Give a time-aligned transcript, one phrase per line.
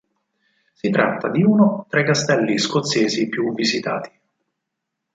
[0.73, 4.09] Si tratta di uno tra i castelli scozzesi più visitati.